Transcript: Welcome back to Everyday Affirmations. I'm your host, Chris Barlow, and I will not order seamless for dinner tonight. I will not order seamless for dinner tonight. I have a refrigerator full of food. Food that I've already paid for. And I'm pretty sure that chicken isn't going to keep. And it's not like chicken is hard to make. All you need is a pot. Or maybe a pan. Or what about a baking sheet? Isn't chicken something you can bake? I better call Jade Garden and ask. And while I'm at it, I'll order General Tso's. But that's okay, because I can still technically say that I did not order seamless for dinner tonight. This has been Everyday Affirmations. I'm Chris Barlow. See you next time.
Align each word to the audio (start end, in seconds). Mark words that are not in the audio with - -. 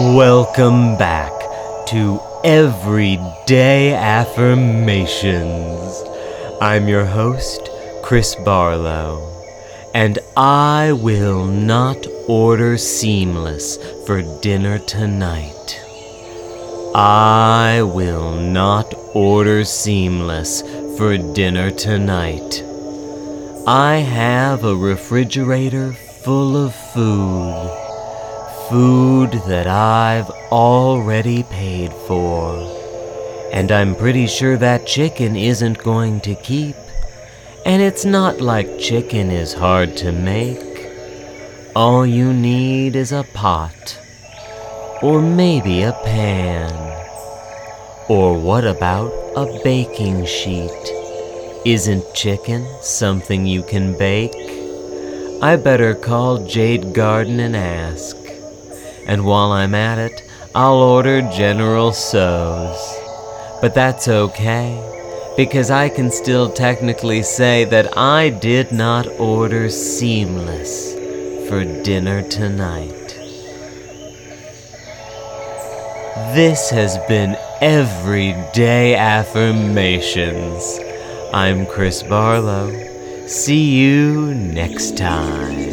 Welcome 0.00 0.96
back 0.96 1.32
to 1.88 2.20
Everyday 2.44 3.94
Affirmations. 3.94 6.04
I'm 6.60 6.86
your 6.86 7.04
host, 7.04 7.68
Chris 8.04 8.36
Barlow, 8.44 9.20
and 9.94 10.20
I 10.36 10.92
will 10.92 11.46
not 11.46 12.06
order 12.28 12.78
seamless 12.78 13.76
for 14.06 14.22
dinner 14.40 14.78
tonight. 14.78 15.80
I 16.94 17.82
will 17.82 18.36
not 18.36 18.94
order 19.16 19.64
seamless 19.64 20.62
for 20.96 21.18
dinner 21.18 21.72
tonight. 21.72 22.62
I 23.66 23.96
have 23.96 24.62
a 24.62 24.76
refrigerator 24.76 25.92
full 25.92 26.56
of 26.56 26.72
food. 26.94 27.87
Food 28.68 29.32
that 29.46 29.66
I've 29.66 30.28
already 30.52 31.42
paid 31.44 31.90
for. 32.06 32.52
And 33.50 33.72
I'm 33.72 33.94
pretty 33.94 34.26
sure 34.26 34.58
that 34.58 34.86
chicken 34.86 35.36
isn't 35.36 35.78
going 35.78 36.20
to 36.20 36.34
keep. 36.34 36.76
And 37.64 37.80
it's 37.80 38.04
not 38.04 38.42
like 38.42 38.78
chicken 38.78 39.30
is 39.30 39.54
hard 39.54 39.96
to 39.98 40.12
make. 40.12 40.60
All 41.74 42.04
you 42.04 42.34
need 42.34 42.94
is 42.94 43.10
a 43.10 43.24
pot. 43.32 43.98
Or 45.00 45.22
maybe 45.22 45.84
a 45.84 45.94
pan. 46.04 46.70
Or 48.10 48.38
what 48.38 48.66
about 48.66 49.10
a 49.34 49.60
baking 49.64 50.26
sheet? 50.26 50.92
Isn't 51.64 52.04
chicken 52.14 52.66
something 52.82 53.46
you 53.46 53.62
can 53.62 53.96
bake? 53.96 54.36
I 55.40 55.56
better 55.56 55.94
call 55.94 56.44
Jade 56.46 56.92
Garden 56.92 57.40
and 57.40 57.56
ask. 57.56 58.27
And 59.08 59.24
while 59.24 59.52
I'm 59.52 59.74
at 59.74 59.98
it, 59.98 60.22
I'll 60.54 60.76
order 60.76 61.22
General 61.22 61.92
Tso's. 61.92 62.78
But 63.62 63.74
that's 63.74 64.06
okay, 64.06 64.80
because 65.34 65.70
I 65.70 65.88
can 65.88 66.10
still 66.10 66.52
technically 66.52 67.22
say 67.22 67.64
that 67.64 67.96
I 67.96 68.28
did 68.28 68.70
not 68.70 69.08
order 69.18 69.70
seamless 69.70 70.92
for 71.48 71.64
dinner 71.82 72.22
tonight. 72.28 72.92
This 76.34 76.68
has 76.70 76.98
been 77.08 77.34
Everyday 77.62 78.94
Affirmations. 78.94 80.78
I'm 81.32 81.64
Chris 81.66 82.02
Barlow. 82.02 82.70
See 83.26 83.78
you 83.78 84.34
next 84.34 84.98
time. 84.98 85.67